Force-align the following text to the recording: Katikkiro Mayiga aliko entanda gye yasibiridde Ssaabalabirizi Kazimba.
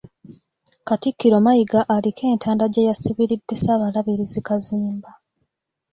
Katikkiro 0.87 1.37
Mayiga 1.45 1.79
aliko 1.95 2.21
entanda 2.33 2.65
gye 2.73 2.87
yasibiridde 2.89 3.55
Ssaabalabirizi 3.57 4.39
Kazimba. 4.47 5.09